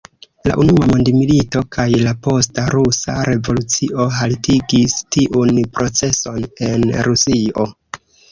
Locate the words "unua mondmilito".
0.61-1.59